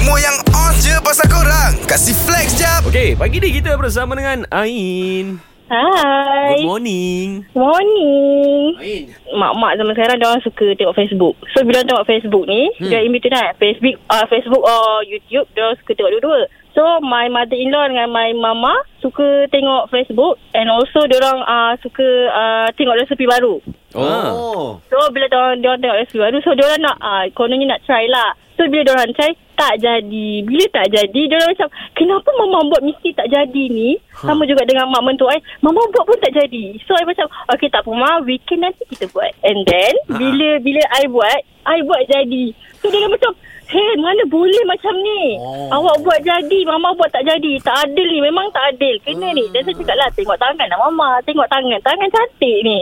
Semua 0.00 0.16
yang 0.16 0.40
on 0.56 0.72
je 0.80 0.96
pasal 1.04 1.28
korang 1.28 1.76
Kasih 1.84 2.16
flex 2.16 2.56
jap 2.56 2.88
Okey, 2.88 3.20
pagi 3.20 3.36
ni 3.36 3.52
kita 3.52 3.76
bersama 3.76 4.16
dengan 4.16 4.48
Ain. 4.48 5.36
Hai. 5.68 6.56
Good 6.56 6.64
morning. 6.64 7.44
Morning. 7.52 8.80
Ain. 8.80 9.12
Mak-mak 9.36 9.76
zaman 9.76 9.92
sekarang 9.92 10.16
dia 10.16 10.32
orang 10.32 10.40
suka 10.40 10.72
tengok 10.72 10.96
Facebook. 10.96 11.36
So 11.52 11.68
bila 11.68 11.84
tengok 11.84 12.08
Facebook 12.08 12.48
ni, 12.48 12.72
hmm. 12.80 12.88
dia 12.88 13.04
in 13.04 13.12
between 13.12 13.36
kan. 13.36 13.52
Facebook 13.60 14.00
uh, 14.08 14.24
Facebook 14.32 14.64
or 14.64 15.04
YouTube 15.04 15.52
dia 15.52 15.68
orang 15.68 15.76
suka 15.84 15.92
tengok 15.92 16.16
dua-dua. 16.16 16.48
So 16.70 17.02
my 17.02 17.26
mother-in-law 17.26 17.90
dengan 17.90 18.08
my 18.14 18.30
mama 18.36 18.72
suka 19.02 19.50
tengok 19.50 19.90
Facebook 19.90 20.38
and 20.54 20.70
also 20.70 21.02
dia 21.10 21.18
orang 21.18 21.42
uh, 21.42 21.72
suka 21.82 22.06
uh, 22.30 22.68
tengok 22.78 22.94
resepi 23.00 23.26
baru. 23.26 23.58
Oh. 23.98 24.78
So 24.86 24.96
bila 25.10 25.26
dia 25.26 25.38
orang, 25.38 25.58
tengok 25.60 25.98
resepi 26.06 26.20
baru, 26.22 26.38
so 26.46 26.54
dia 26.54 26.64
orang 26.70 26.82
nak 26.86 26.96
uh, 27.02 27.24
kononnya 27.34 27.74
nak 27.74 27.82
try 27.88 28.06
lah. 28.06 28.38
So 28.54 28.70
bila 28.70 28.86
dia 28.86 28.94
orang 28.94 29.10
try 29.16 29.32
tak 29.58 29.76
jadi. 29.82 30.28
Bila 30.46 30.64
tak 30.72 30.86
jadi, 30.88 31.20
dia 31.28 31.36
orang 31.36 31.52
macam 31.52 31.68
kenapa 31.92 32.28
mama 32.38 32.58
buat 32.70 32.82
mesti 32.86 33.12
tak 33.12 33.28
jadi 33.28 33.64
ni? 33.68 33.98
Ha. 34.20 34.30
Sama 34.30 34.48
juga 34.48 34.64
dengan 34.64 34.88
mak 34.88 35.04
mentua 35.04 35.36
I. 35.36 35.40
Mama 35.60 35.84
buat 35.90 36.06
pun 36.06 36.16
tak 36.22 36.32
jadi. 36.32 36.78
So 36.86 36.96
I 36.96 37.04
macam 37.04 37.28
okay 37.50 37.68
tak 37.68 37.84
apa 37.84 37.92
ma, 37.92 38.24
weekend 38.24 38.64
nanti 38.64 38.86
kita 38.88 39.10
buat. 39.12 39.32
And 39.44 39.66
then 39.66 39.92
Ha. 40.06 40.16
bila 40.16 40.48
bila 40.62 40.80
I 40.96 41.04
buat, 41.10 41.40
I 41.66 41.78
buat 41.84 42.02
jadi. 42.08 42.56
So 42.80 42.88
dia 42.88 43.04
orang 43.04 43.16
macam 43.18 43.32
Hey, 43.70 43.94
mana 43.96 44.26
boleh 44.26 44.62
macam 44.66 44.90
ni? 44.98 45.38
Oh. 45.38 45.70
Awak 45.70 46.02
buat 46.02 46.20
jadi, 46.20 46.66
mama 46.66 46.90
buat 46.92 47.06
tak 47.08 47.22
jadi. 47.22 47.54
Tak 47.62 47.86
adil 47.86 48.02
ni, 48.04 48.18
memang 48.18 48.50
tak 48.50 48.74
adil. 48.74 48.98
Kena 49.00 49.30
ni. 49.30 49.46
Dan 49.48 49.62
saya 49.62 49.78
cakap 49.78 49.94
lah, 49.94 50.08
tengok 50.10 50.34
tangan 50.36 50.66
lah 50.66 50.78
mama. 50.80 51.08
Tengok 51.22 51.46
tangan. 51.46 51.78
Tangan 51.78 52.08
cantik 52.10 52.56
ni. 52.60 52.78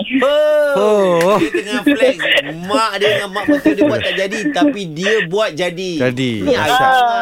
Oh. 0.73 1.37
Dia 1.37 1.51
tengah 1.51 1.83
flex 1.84 2.16
Mak 2.64 2.92
dia 2.98 3.09
dengan 3.11 3.30
mak 3.30 3.45
betul 3.47 3.73
dia 3.74 3.84
buat 3.84 4.01
tak 4.01 4.14
jadi 4.16 4.38
Tapi 4.51 4.83
dia 4.91 5.12
buat 5.27 5.51
jadi 5.52 5.92
Jadi. 6.01 6.33
Ni 6.42 6.55
Ah. 6.55 6.64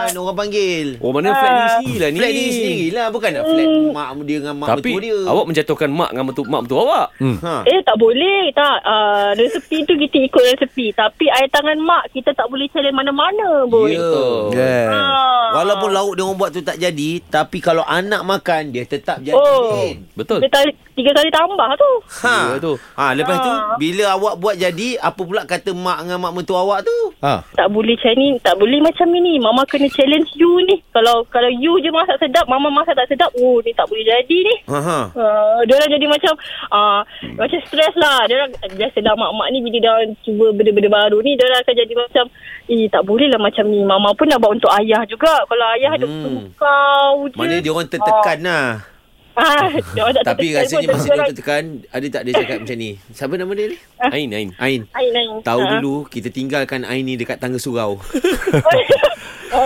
aisyah 0.06 0.16
orang 0.16 0.36
panggil 0.36 0.86
Oh, 0.98 1.10
mana 1.10 1.32
flat 1.32 1.50
ni 1.50 1.62
sendiri 1.68 1.98
lah 1.98 2.10
ni. 2.10 2.18
Flat 2.18 2.30
dia 2.30 2.46
sendiri 2.48 2.86
lah 2.92 3.06
Bukan 3.10 3.30
nak 3.32 3.44
flat 3.44 3.68
mak 3.92 4.08
dia 4.22 4.36
dengan 4.38 4.54
mak 4.56 4.68
Tapi 4.68 4.80
betul 4.88 5.02
dia 5.02 5.16
awak 5.26 5.44
menjatuhkan 5.46 5.88
mak 5.88 6.10
dengan 6.10 6.24
mentu, 6.26 6.42
mak 6.44 6.60
mentua 6.62 6.80
awak. 6.82 7.06
Hmm. 7.16 7.36
ha. 7.40 7.54
Eh 7.64 7.80
tak 7.82 7.96
boleh 7.96 8.42
tak 8.52 8.76
uh, 8.82 9.30
Resepi 9.34 9.78
tu 9.82 9.94
kita 9.96 10.16
ikut 10.20 10.42
resepi 10.46 10.86
Tapi 10.92 11.24
air 11.28 11.48
tangan 11.48 11.78
mak 11.78 12.04
Kita 12.10 12.30
tak 12.32 12.46
boleh 12.46 12.66
challenge 12.70 12.96
mana-mana 12.96 13.50
pun 13.64 13.88
Ya 13.88 14.08
Yeah. 14.52 14.84
Ah. 14.92 15.55
Walaupun 15.56 15.90
lauk 15.90 16.12
dia 16.12 16.22
orang 16.22 16.36
buat 16.36 16.50
tu 16.50 16.60
tak 16.60 16.76
jadi 16.76 17.10
Tapi 17.22 17.58
kalau 17.58 17.82
anak 17.82 18.22
makan 18.22 18.70
Dia 18.70 18.84
tetap 18.84 19.18
jadi 19.18 19.34
Oh. 19.36 19.92
Betul. 20.12 20.40
Dia 20.40 20.48
tali, 20.48 20.72
tiga 20.92 21.12
kali 21.12 21.28
tambah 21.28 21.68
tu 21.74 21.90
Ha. 22.22 22.36
Ya, 22.52 22.56
tu. 22.58 22.72
ha 22.94 23.12
lepas 23.12 23.36
tu 23.36 23.48
Ah. 23.48 23.76
bila 23.76 24.04
awak 24.12 24.34
buat 24.36 24.54
jadi 24.54 24.96
apa 24.98 25.18
pula 25.18 25.42
kata 25.44 25.70
mak 25.70 26.02
dengan 26.02 26.18
mak 26.18 26.32
mentua 26.34 26.60
awak 26.60 26.82
tu? 26.82 26.96
Ha. 27.20 27.40
Tak 27.52 27.68
boleh 27.68 27.96
macam 27.96 28.12
ni 28.14 28.28
Tak 28.38 28.54
boleh 28.56 28.80
macam 28.80 29.06
ni 29.08 29.34
Mama 29.36 29.64
kena 29.64 29.88
challenge 29.88 30.30
you 30.34 30.52
ni 30.62 30.80
Kalau 30.90 31.24
kalau 31.26 31.48
you 31.48 31.76
je 31.78 31.88
masak 31.88 32.16
sedap 32.18 32.44
Mama 32.46 32.68
masak 32.68 32.92
tak 32.92 33.08
sedap 33.08 33.30
Oh 33.36 33.60
ni 33.60 33.72
tak 33.72 33.86
boleh 33.86 34.04
jadi 34.04 34.38
ni 34.42 34.54
Ha 34.68 34.78
ha. 34.78 34.98
Uh, 35.12 35.60
dia 35.64 35.74
orang 35.74 35.90
jadi 35.90 36.06
macam 36.06 36.32
uh, 36.70 37.00
macam 37.36 37.58
stres 37.62 37.94
lah. 37.94 38.26
Dia 38.26 38.36
orang 38.36 38.52
biasalah 38.74 39.14
mak-mak 39.14 39.48
ni 39.50 39.58
bila 39.60 39.76
dia 39.78 39.90
orang 39.90 40.12
cuba 40.20 40.46
benda-benda 40.50 40.90
baru 40.90 41.18
ni 41.20 41.34
dia 41.34 41.46
orang 41.46 41.60
akan 41.62 41.74
jadi 41.76 41.94
macam 41.94 42.24
eh 42.66 42.86
tak 42.90 43.02
boleh 43.06 43.30
lah 43.30 43.38
macam 43.38 43.64
ni. 43.66 43.80
Mama 43.80 44.10
pun 44.12 44.26
nak 44.26 44.42
buat 44.42 44.58
untuk 44.58 44.70
ayah 44.74 45.06
juga. 45.06 45.45
Kalau 45.46 45.66
ayah 45.72 45.90
ada 45.92 46.04
Hmm. 46.04 46.14
untuk 46.16 46.34
kau 46.56 47.14
je. 47.24 47.34
Mana 47.34 47.54
dia 47.58 47.70
orang 47.70 47.86
tertekan 47.86 48.38
lah. 48.42 48.66
Ah, 49.36 49.68
dia 49.68 50.00
orang 50.00 50.16
tak 50.16 50.32
Tapi 50.32 50.56
rasanya 50.56 50.96
masa 50.96 51.12
dia 51.12 51.28
tertekan 51.28 51.84
Ada 51.92 52.06
tak 52.08 52.22
dia 52.24 52.32
cakap 52.32 52.56
macam 52.56 52.76
ni 52.80 52.96
Siapa 53.12 53.36
nama 53.36 53.52
dia 53.52 53.68
ni? 53.68 53.76
Ain, 54.00 54.28
Ain. 54.32 54.48
Ain 54.56 54.80
Ain, 54.88 55.12
Ain. 55.12 55.30
Tahu 55.44 55.60
Ah. 55.60 55.76
dulu 55.76 56.08
Kita 56.08 56.32
tinggalkan 56.32 56.88
Ain 56.88 57.04
ni 57.04 57.20
Dekat 57.20 57.36
tangga 57.36 57.60
surau. 57.60 58.00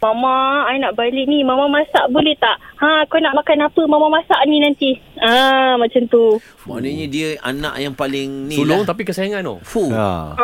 Mama, 0.00 0.34
I 0.66 0.78
nak 0.78 0.94
balik 0.94 1.26
ni. 1.26 1.42
Mama 1.42 1.66
masak 1.66 2.06
boleh 2.08 2.36
tak? 2.36 2.54
Ha, 2.76 3.06
kau 3.06 3.18
nak 3.18 3.34
makan 3.34 3.58
apa? 3.62 3.82
Mama 3.84 4.08
masak 4.10 4.36
ni 4.46 4.60
nanti. 4.60 4.90
Ah, 5.16 5.74
macam 5.74 6.04
tu. 6.06 6.38
Maknanya 6.66 7.06
dia 7.08 7.28
Anak 7.40 7.74
yang 7.78 7.94
paling 7.94 8.46
ni 8.46 8.56
Sulung 8.56 8.82
lah 8.82 8.88
tapi 8.88 9.02
kesayangan 9.02 9.42
tau. 9.42 9.58
Fuh 9.62 9.90
Ha. 9.90 10.34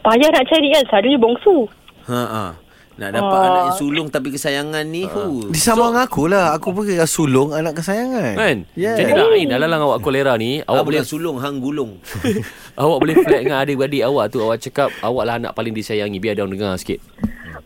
Payah 0.00 0.28
nak 0.30 0.44
cari 0.46 0.68
kan. 0.70 0.84
Selalunya 0.86 1.18
bongsu. 1.18 1.56
Ha, 2.08 2.22
ha. 2.24 2.46
Nak 2.98 3.14
dapat 3.14 3.38
Ah. 3.38 3.46
anak 3.46 3.62
yang 3.62 3.78
sulung 3.78 4.08
Tapi 4.10 4.34
kesayangan 4.34 4.82
ni 4.82 5.06
fuh. 5.06 5.54
Dia 5.54 5.62
sama 5.62 5.86
dengan 5.86 6.02
aku 6.02 6.26
lah 6.26 6.58
Aku 6.58 6.74
pergi 6.74 6.98
sulung 7.06 7.54
anak 7.54 7.78
kesayangan 7.78 8.34
Kan? 8.34 8.56
Yeah. 8.74 8.98
Jadi 8.98 9.14
lah 9.14 9.30
Ain, 9.30 9.46
dalam 9.46 9.78
awak 9.78 10.02
kolera 10.02 10.34
ni, 10.34 10.58
awak 10.60 10.66
Awak 10.66 10.82
boleh 10.82 10.98
boleh 10.98 11.06
sulung 11.06 11.36
hang 11.38 11.62
gulung 11.62 12.02
awak 12.82 12.98
boleh 12.98 13.14
flat 13.22 13.40
dengan 13.42 13.58
adik-adik 13.58 14.02
awak 14.02 14.30
tu. 14.30 14.38
Awak 14.38 14.58
cakap 14.62 14.90
awak 14.98 15.24
lah 15.26 15.34
anak 15.38 15.52
paling 15.52 15.74
disayangi. 15.74 16.18
Biar 16.18 16.34
dia 16.34 16.42
orang 16.42 16.54
dengar 16.54 16.74
sikit. 16.78 17.02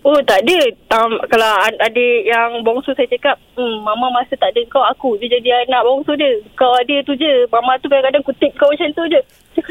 Oh 0.03 0.19
tak 0.27 0.43
ada 0.43 0.59
um, 0.99 1.15
Kalau 1.31 1.51
ad- 1.63 1.79
adik 1.79 2.27
yang 2.27 2.67
bongsu 2.67 2.91
saya 2.99 3.07
cakap 3.07 3.39
hmm, 3.55 3.87
Mama 3.87 4.11
masa 4.11 4.35
tak 4.35 4.51
ada 4.51 4.63
kau 4.67 4.83
Aku 4.83 5.15
je 5.23 5.31
jadi 5.31 5.63
anak 5.63 5.87
bongsu 5.87 6.19
dia 6.19 6.43
Kau 6.59 6.75
ada 6.75 6.97
tu 7.07 7.15
je 7.15 7.47
Mama 7.55 7.79
tu 7.79 7.87
kadang-kadang 7.87 8.27
kutip 8.27 8.51
kau 8.59 8.67
macam 8.67 8.91
tu 8.99 9.05
je 9.07 9.21
Dia 9.55 9.63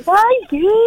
Saya 0.00 0.80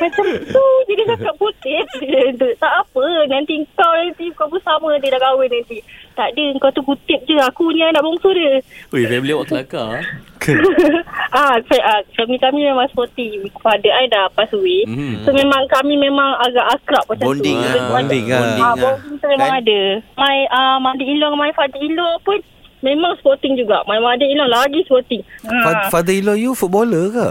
Macam 0.00 0.24
tu 0.48 0.64
Jadi 0.88 1.02
dia 1.04 1.06
cakap 1.12 1.34
dia 1.60 2.22
tu. 2.40 2.48
Tak 2.56 2.72
apa 2.72 3.04
Nanti 3.28 3.54
kau 3.76 3.92
nanti 4.00 4.26
Kau 4.32 4.48
bersama 4.48 4.96
dia 4.96 5.12
dah 5.12 5.20
kahwin 5.20 5.52
nanti 5.52 5.84
Tak 6.16 6.32
ada 6.32 6.44
Kau 6.56 6.72
tu 6.72 6.80
kutip 6.88 7.20
je 7.28 7.36
Aku 7.36 7.68
ni 7.68 7.84
anak 7.84 8.00
bongsu 8.00 8.32
dia 8.32 8.64
Ui, 8.96 9.04
family 9.04 9.36
awak 9.36 9.52
kelakar. 9.52 10.00
ah, 11.34 11.56
saya, 11.62 11.82
ah, 11.84 12.00
kami 12.12 12.36
kami 12.36 12.64
memang 12.64 12.86
sporty. 12.88 13.28
Father 13.56 13.90
I 13.90 14.06
dah 14.06 14.28
pass 14.28 14.50
away. 14.50 14.84
Mhm. 14.84 15.22
So 15.22 15.30
memang 15.30 15.66
kami 15.68 15.94
memang 15.94 16.36
agak 16.40 16.66
akrab 16.72 17.04
macam 17.06 17.26
Bonding 17.28 17.54
tu. 17.54 17.62
lah, 17.62 17.70
Macam- 17.72 17.90
bonding 17.92 18.24
lah. 18.24 18.34
Ah, 18.34 18.42
Bonding 18.42 18.60
lah. 18.60 18.74
bonding 18.76 19.14
tu 19.14 19.26
memang 19.28 19.48
Kan? 19.48 19.60
ada. 19.60 19.80
My 20.16 20.36
uh, 20.48 20.76
mother-in-law 20.78 21.28
dengan 21.28 21.40
my 21.40 21.52
father-in-law 21.52 22.12
pun 22.22 22.38
memang 22.80 23.12
sporting 23.16 23.54
juga. 23.54 23.82
My 23.84 23.98
mother-in-law 23.98 24.48
lagi 24.48 24.82
sporting. 24.84 25.22
Fa- 25.40 25.72
Ah. 25.78 25.88
Father-in-law 25.88 26.34
you 26.34 26.52
footballer 26.52 27.06
ke? 27.08 27.28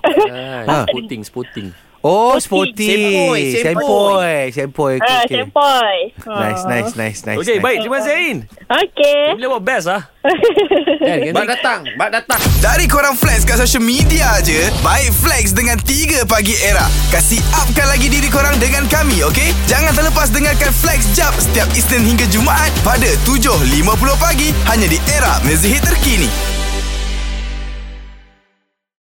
Kan, 0.00 0.64
Ha. 0.70 0.86
sporting, 0.86 1.22
sporting. 1.22 1.68
Oh, 2.02 2.34
Sporty. 2.34 2.82
sporty. 2.82 2.90
Sempoi, 2.90 3.40
Sempoi. 3.62 4.50
Sempoi. 4.50 4.94
Okay, 4.98 5.06
Ah, 5.06 5.22
okay. 5.22 5.38
sempoy. 5.38 5.94
Nice, 6.26 6.62
nice, 6.64 6.92
nice, 6.96 7.20
nice. 7.22 7.38
Okey, 7.38 7.56
nice. 7.56 7.62
baik. 7.62 7.78
Terima 7.80 7.96
kasih 7.96 8.12
Ain. 8.12 8.38
Okay. 8.72 9.36
Family 9.36 9.44
awak 9.52 9.62
best 9.68 9.84
lah. 9.92 10.00
Kan, 11.02 11.18
Bak 11.34 11.46
datang 11.50 11.80
Bak 11.98 12.10
datang 12.14 12.40
Dari 12.62 12.86
korang 12.88 13.12
flex 13.18 13.42
kat 13.42 13.58
social 13.58 13.82
media 13.82 14.38
je 14.40 14.70
Baik 14.80 15.10
flex 15.12 15.50
dengan 15.50 15.76
3 15.76 16.24
pagi 16.30 16.54
era 16.62 16.86
Kasih 17.10 17.42
upkan 17.58 17.90
lagi 17.90 18.06
diri 18.06 18.30
korang 18.30 18.54
dengan 18.62 18.86
kami 18.86 19.26
okay? 19.26 19.50
Jangan 19.66 19.92
terlepas 19.92 20.30
dengarkan 20.30 20.70
flex 20.70 21.10
jap 21.12 21.34
Setiap 21.36 21.68
Isnin 21.74 22.06
hingga 22.06 22.24
Jumaat 22.30 22.70
Pada 22.86 23.10
7.50 23.26 23.66
pagi 24.22 24.54
Hanya 24.70 24.86
di 24.86 24.98
era 25.10 25.42
mezihit 25.42 25.82
terkini 25.82 26.61